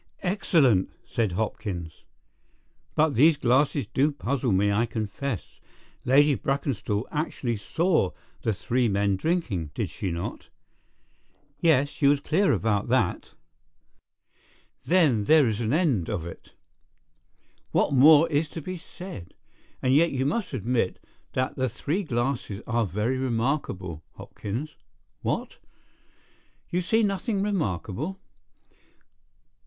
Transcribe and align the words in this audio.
"Excellent!" 0.23 0.89
said 1.05 1.33
Hopkins. 1.33 2.05
"But 2.95 3.13
these 3.13 3.37
glasses 3.37 3.85
do 3.85 4.11
puzzle 4.11 4.51
me, 4.51 4.71
I 4.71 4.87
confess. 4.87 5.59
Lady 6.05 6.33
Brackenstall 6.33 7.05
actually 7.11 7.57
saw 7.57 8.09
the 8.41 8.51
three 8.51 8.87
men 8.87 9.15
drinking, 9.15 9.69
did 9.75 9.91
she 9.91 10.09
not?" 10.09 10.47
"Yes; 11.59 11.87
she 11.89 12.07
was 12.07 12.19
clear 12.19 12.51
about 12.51 12.87
that." 12.87 13.33
"Then 14.85 15.25
there 15.25 15.47
is 15.47 15.61
an 15.61 15.71
end 15.71 16.09
of 16.09 16.25
it. 16.25 16.53
What 17.69 17.93
more 17.93 18.27
is 18.31 18.49
to 18.49 18.59
be 18.61 18.77
said? 18.77 19.35
And 19.83 19.93
yet, 19.93 20.09
you 20.09 20.25
must 20.25 20.51
admit, 20.51 20.97
that 21.33 21.57
the 21.57 21.69
three 21.69 22.01
glasses 22.01 22.63
are 22.65 22.87
very 22.87 23.19
remarkable, 23.19 24.01
Hopkins. 24.15 24.73
What? 25.21 25.57
You 26.71 26.81
see 26.81 27.03
nothing 27.03 27.43
remarkable? 27.43 28.19